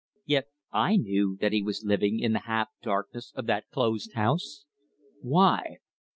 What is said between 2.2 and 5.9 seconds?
the half darkness of that closed house. Why?